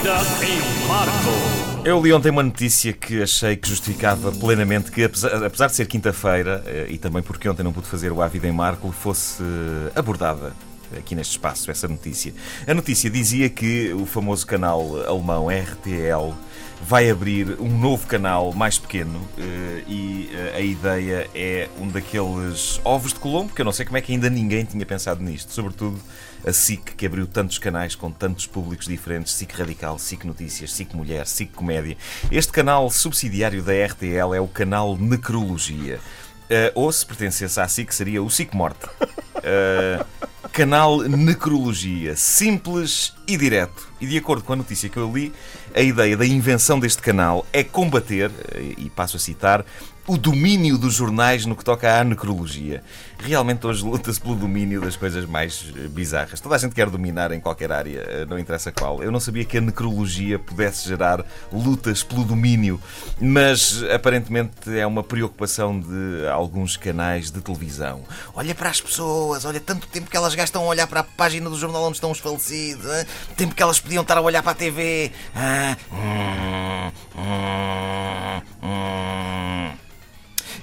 [0.00, 1.84] Em Marco.
[1.84, 5.86] Eu li ontem uma notícia que achei que justificava plenamente que, apesar, apesar de ser
[5.86, 9.42] quinta-feira, eh, e também porque ontem não pude fazer o A Vida em Marco, fosse
[9.42, 10.54] eh, abordada
[10.96, 12.32] aqui neste espaço, essa notícia.
[12.66, 16.34] A notícia dizia que o famoso canal alemão RTL
[16.82, 22.80] vai abrir um novo canal mais pequeno eh, e eh, a ideia é um daqueles
[22.84, 25.52] ovos de Colombo, que eu não sei como é que ainda ninguém tinha pensado nisto,
[25.52, 26.00] sobretudo
[26.44, 30.94] a SIC, que abriu tantos canais com tantos públicos diferentes, SIC Radical, SIC Notícias, SIC
[30.94, 31.96] Mulher, SIC Comédia.
[32.30, 36.00] Este canal subsidiário da RTL é o canal Necrologia.
[36.50, 38.86] Uh, ou se pertencesse à SIC, seria o SIC Morte.
[40.52, 42.16] Canal Necrologia.
[42.16, 43.88] Simples e direto.
[44.00, 45.32] E de acordo com a notícia que eu li,
[45.74, 48.30] a ideia da invenção deste canal é combater,
[48.76, 49.64] e passo a citar,
[50.06, 52.82] o domínio dos jornais no que toca à necrologia.
[53.18, 56.40] Realmente hoje luta-se pelo domínio das coisas mais eh, bizarras.
[56.40, 59.02] Toda a gente quer dominar em qualquer área, eh, não interessa qual.
[59.04, 62.80] Eu não sabia que a necrologia pudesse gerar lutas pelo domínio,
[63.20, 68.02] mas aparentemente é uma preocupação de alguns canais de televisão.
[68.34, 71.50] Olha para as pessoas, olha tanto tempo que elas gastam a olhar para a página
[71.50, 73.04] do jornal onde estão os falecidos, hein?
[73.36, 75.12] tempo que elas podiam estar a olhar para a TV.
[75.34, 75.76] Ah.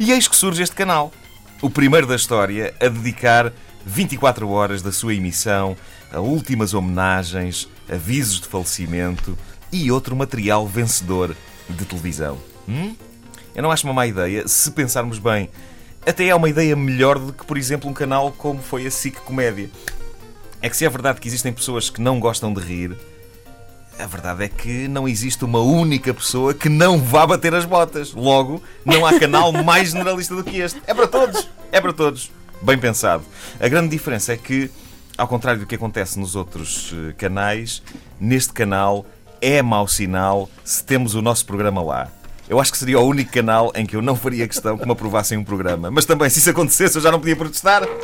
[0.00, 1.12] E eis que surge este canal,
[1.60, 3.52] o primeiro da história a dedicar
[3.84, 5.76] 24 horas da sua emissão
[6.10, 9.36] a últimas homenagens, avisos de falecimento
[9.70, 11.36] e outro material vencedor
[11.68, 12.38] de televisão.
[12.66, 12.96] Hum?
[13.54, 15.50] Eu não acho uma má ideia, se pensarmos bem.
[16.06, 19.16] Até é uma ideia melhor do que, por exemplo, um canal como foi a SIC
[19.22, 19.68] Comédia.
[20.62, 22.96] É que se é verdade que existem pessoas que não gostam de rir,
[23.98, 28.12] a verdade é que não existe uma única pessoa que não vá bater as botas.
[28.12, 30.80] Logo, não há canal mais generalista do que este.
[30.86, 31.48] É para todos.
[31.72, 32.30] É para todos.
[32.62, 33.24] Bem pensado.
[33.58, 34.70] A grande diferença é que,
[35.18, 37.82] ao contrário do que acontece nos outros eh, canais,
[38.20, 39.04] neste canal
[39.40, 42.08] é mau sinal se temos o nosso programa lá.
[42.48, 44.92] Eu acho que seria o único canal em que eu não faria questão que me
[44.92, 45.90] aprovassem um programa.
[45.90, 47.82] Mas também, se isso acontecesse, eu já não podia protestar.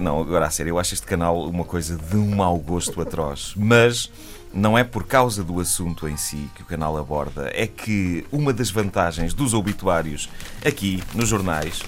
[0.00, 3.52] Não, agora a sério, eu acho este canal uma coisa de um mau gosto atroz.
[3.56, 4.10] Mas
[4.52, 8.52] não é por causa do assunto em si que o canal aborda, é que uma
[8.52, 10.28] das vantagens dos obituários
[10.64, 11.80] aqui nos jornais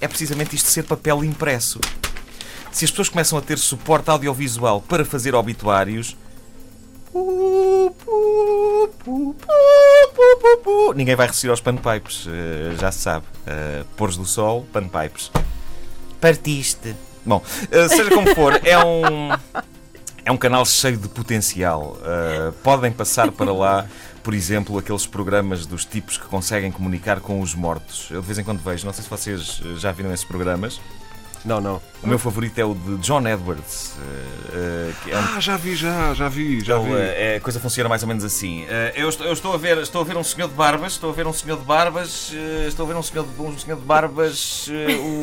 [0.00, 1.80] é precisamente isto ser papel impresso.
[2.70, 6.16] Se as pessoas começam a ter suporte audiovisual para fazer obituários.
[10.94, 13.26] Ninguém vai resistir aos panpipes, eh, já se sabe.
[13.46, 15.30] Uh, Pôres do sol, panpipes.
[16.20, 16.94] Partiste.
[17.24, 19.30] Bom, uh, seja como for, é um.
[20.24, 21.96] É um canal cheio de potencial.
[22.00, 23.86] Uh, podem passar para lá,
[24.24, 28.08] por exemplo, aqueles programas dos tipos que conseguem comunicar com os mortos.
[28.10, 30.80] Eu de vez em quando vejo, não sei se vocês já viram esses programas.
[31.46, 31.80] Não, não.
[32.02, 33.94] O meu favorito é o de John Edwards.
[33.96, 35.36] Uh, uh, é um...
[35.36, 36.90] Ah, já vi, já, já vi, já vi.
[36.90, 38.66] Uh, a coisa funciona mais ou menos assim.
[38.96, 41.12] Eu estou, eu, estou, a ver, estou a ver um senhor de barbas, estou a
[41.12, 42.32] ver um senhor de barbas,
[42.66, 44.68] estou a ver um senhor de, um senhor de barbas,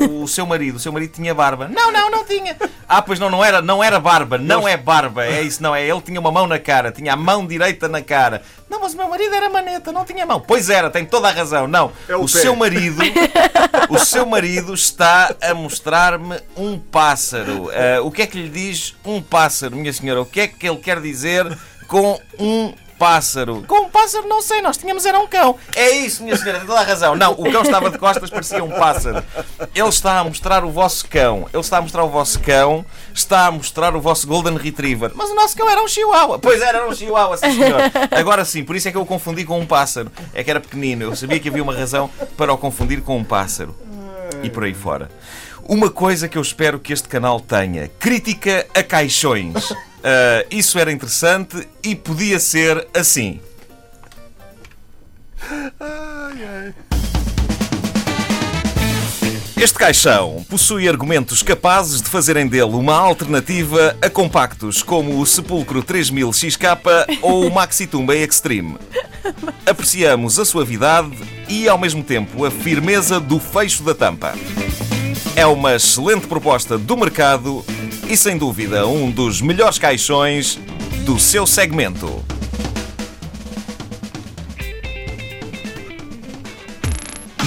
[0.06, 1.67] o, o, seu marido, o seu marido tinha barba.
[1.67, 2.56] Não, não, não tinha.
[2.88, 5.85] Ah, pois não, não era, não era barba, não é barba, é isso, não é.
[5.85, 8.41] Ele tinha uma mão na cara, tinha a mão direita na cara.
[8.73, 10.39] Não, mas o meu marido era maneta, não tinha mão.
[10.39, 11.67] Pois era, tem toda a razão.
[11.67, 13.03] Não, é o, o seu marido,
[13.88, 17.66] o seu marido está a mostrar-me um pássaro.
[17.66, 20.23] Uh, o que é que lhe diz um pássaro, minha senhora?
[20.23, 21.45] O que é que ele quer dizer
[21.88, 23.63] com um pássaro.
[23.67, 25.57] Com um pássaro, não sei, nós tínhamos era um cão.
[25.75, 27.15] É isso, minha senhora, tem toda a razão.
[27.15, 29.23] Não, o cão estava de costas, parecia um pássaro.
[29.73, 31.47] Ele está a mostrar o vosso cão.
[31.51, 35.11] Ele está a mostrar o vosso cão, está a mostrar o vosso Golden Retriever.
[35.15, 36.39] Mas o nosso cão era um chihuahua.
[36.39, 37.81] Pois era, era um chihuahua, sim senhor.
[38.11, 40.11] Agora sim, por isso é que eu o confundi com um pássaro.
[40.33, 41.03] É que era pequenino.
[41.03, 43.75] Eu sabia que havia uma razão para o confundir com um pássaro.
[44.41, 45.09] E por aí fora.
[45.63, 49.73] Uma coisa que eu espero que este canal tenha: crítica a caixões.
[50.03, 53.39] Uh, isso era interessante e podia ser assim.
[59.55, 65.81] Este caixão possui argumentos capazes de fazerem dele uma alternativa a compactos como o Sepulcro
[65.81, 66.65] 3000 XK
[67.21, 68.77] ou o Maxi Tumba Extreme.
[69.65, 71.15] Apreciamos a suavidade
[71.47, 74.33] e, ao mesmo tempo, a firmeza do fecho da tampa.
[75.33, 77.63] É uma excelente proposta do mercado
[78.07, 80.59] e, sem dúvida, um dos melhores caixões
[81.05, 82.23] do seu segmento.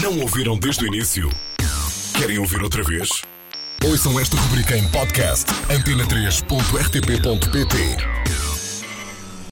[0.02, 1.30] Não ouviram desde o início?
[2.16, 3.08] Querem ouvir outra vez?
[3.84, 8.45] Ouçam esta rubrica em podcast antena3.rtp.pt